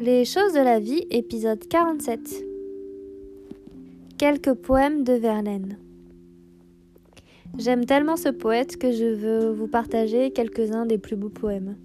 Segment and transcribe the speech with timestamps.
[0.00, 2.44] Les choses de la vie, épisode 47.
[4.16, 5.76] Quelques poèmes de Verlaine.
[7.58, 11.76] J'aime tellement ce poète que je veux vous partager quelques-uns des plus beaux poèmes.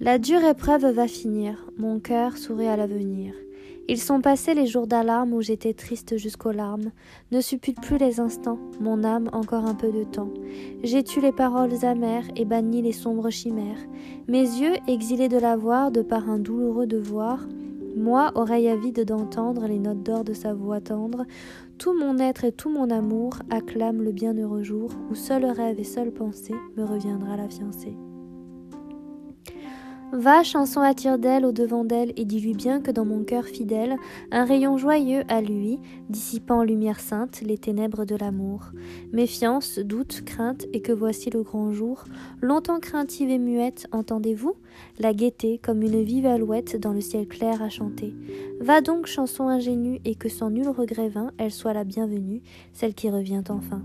[0.00, 3.32] La dure épreuve va finir, mon cœur sourit à l'avenir.
[3.90, 6.92] Ils sont passés les jours d'alarme où j'étais triste jusqu'aux larmes.
[7.32, 10.30] Ne suppute plus les instants, mon âme encore un peu de temps.
[10.84, 13.80] J'ai tué les paroles amères et banni les sombres chimères.
[14.28, 17.48] Mes yeux, exilés de la voir de par un douloureux devoir,
[17.96, 21.24] moi, oreille avide d'entendre les notes d'or de sa voix tendre,
[21.76, 25.84] tout mon être et tout mon amour acclament le bienheureux jour où seul rêve et
[25.84, 27.96] seule pensée me reviendra la fiancée.
[30.12, 33.96] Va, chanson attire d'elle au devant d'elle et dis-lui bien que dans mon cœur fidèle,
[34.32, 35.78] un rayon joyeux à lui,
[36.08, 38.72] dissipant lumière sainte les ténèbres de l'amour.
[39.12, 42.04] Méfiance, doute, crainte, et que voici le grand jour.
[42.40, 44.54] Longtemps craintive et muette, entendez-vous?
[44.98, 48.12] La gaieté, comme une vive alouette dans le ciel clair à chanter.
[48.60, 52.94] Va donc, chanson ingénue, et que sans nul regret vain, elle soit la bienvenue, celle
[52.94, 53.82] qui revient enfin.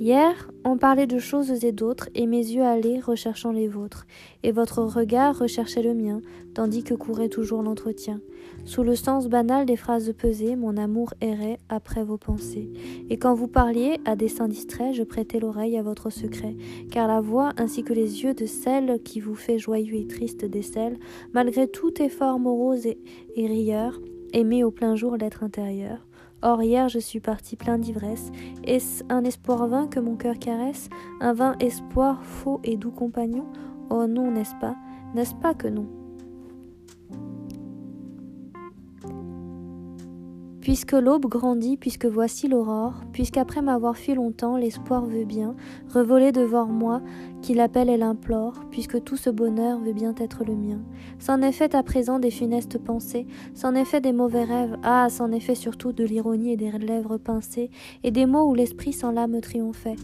[0.00, 4.06] Hier, on parlait de choses et d'autres, et mes yeux allaient recherchant les vôtres,
[4.42, 6.20] et votre regard recherchait le mien,
[6.52, 8.20] tandis que courait toujours l'entretien.
[8.64, 12.72] Sous le sens banal des phrases pesées, mon amour errait après vos pensées.
[13.08, 16.56] Et quand vous parliez, à dessein distrait, je prêtais l'oreille à votre secret,
[16.90, 20.44] car la voix ainsi que les yeux de celle qui vous fait joyeux et triste
[20.44, 20.98] décèlent,
[21.32, 22.98] malgré tout effort morose et,
[23.36, 24.00] et rieur,
[24.32, 26.04] aimer au plein jour l'être intérieur.
[26.44, 28.30] Or hier je suis parti plein d'ivresse.
[28.64, 30.90] Est-ce un espoir vain que mon cœur caresse?
[31.22, 33.46] Un vain espoir faux et doux compagnon?
[33.88, 34.76] Oh non, n'est-ce pas?
[35.14, 35.86] N'est-ce pas que non?
[40.64, 45.54] Puisque l'aube grandit, puisque voici l'aurore, puisqu'après m'avoir fui longtemps, l'espoir veut bien
[45.92, 47.02] revoler devant moi,
[47.42, 50.80] qui l'appelle et l'implore, puisque tout ce bonheur veut bien être le mien.
[51.18, 55.08] C'en est fait à présent des funestes pensées, c'en est fait des mauvais rêves, ah,
[55.10, 57.70] c'en est fait surtout de l'ironie et des lèvres pincées,
[58.02, 59.96] et des mots où l'esprit sans l'âme triomphait.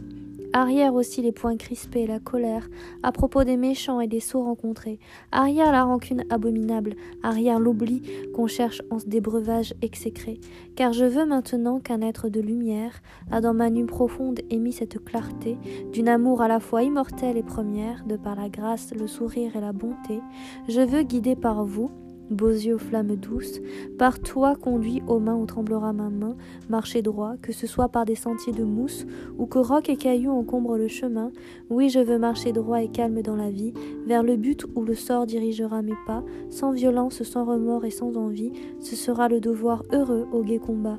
[0.52, 2.68] Arrière aussi les poings crispés, la colère,
[3.04, 4.98] à propos des méchants et des sots rencontrés.
[5.30, 8.02] Arrière la rancune abominable, arrière l'oubli
[8.34, 10.40] qu'on cherche en ce débreuvage exécré.
[10.74, 13.00] Car je veux maintenant qu'un être de lumière
[13.30, 15.56] a dans ma nuit profonde émis cette clarté
[15.92, 19.60] d'une amour à la fois immortelle et première, de par la grâce, le sourire et
[19.60, 20.20] la bonté.
[20.68, 21.92] Je veux, guider par vous,
[22.30, 23.60] beaux yeux aux flammes douces,
[23.98, 26.36] par toi conduit aux mains où tremblera ma main,
[26.68, 29.06] marcher droit, que ce soit par des sentiers de mousse,
[29.38, 31.32] ou que rocs et cailloux encombrent le chemin,
[31.68, 33.72] oui je veux marcher droit et calme dans la vie,
[34.06, 38.16] vers le but où le sort dirigera mes pas, sans violence, sans remords et sans
[38.16, 40.98] envie, ce sera le devoir heureux au gai combat.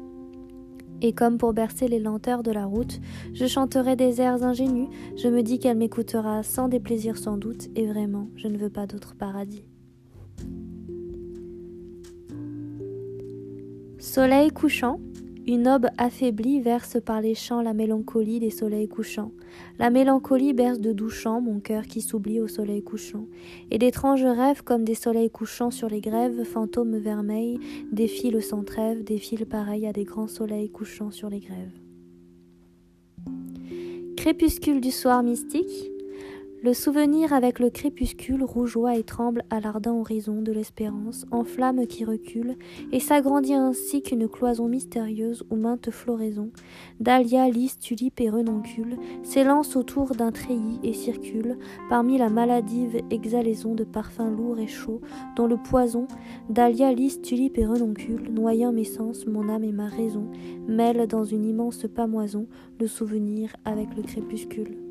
[1.01, 2.99] Et comme pour bercer les lenteurs de la route,
[3.33, 7.87] je chanterai des airs ingénus, je me dis qu'elle m'écoutera sans déplaisir sans doute, et
[7.87, 9.65] vraiment, je ne veux pas d'autre paradis.
[14.01, 14.99] Soleil couchant,
[15.45, 19.31] une aube affaiblie verse par les champs la mélancolie des soleils couchants.
[19.77, 23.27] La mélancolie berce de doux chants mon cœur qui s'oublie au soleil couchant.
[23.69, 27.59] Et d'étranges rêves comme des soleils couchants sur les grèves, fantômes vermeils,
[27.91, 31.79] défilent sans trêve, défilent pareils à des grands soleils couchants sur les grèves.
[34.17, 35.91] Crépuscule du soir mystique,
[36.63, 41.87] le souvenir avec le crépuscule rougeoie et tremble à l'ardent horizon de l'espérance, en flamme
[41.87, 42.55] qui recule,
[42.91, 46.51] et s'agrandit ainsi qu'une cloison mystérieuse où maintes floraisons,
[46.99, 51.57] dahlia, lys, tulipe et renoncule, s'élancent autour d'un treillis et circulent,
[51.89, 55.01] parmi la maladive exhalaison de parfums lourds et chauds,
[55.35, 56.07] dont le poison,
[56.49, 60.27] dahlia, lys, tulipe et renoncule, noyant mes sens, mon âme et ma raison,
[60.67, 62.45] mêle dans une immense pamoison
[62.79, 64.90] le souvenir avec le crépuscule.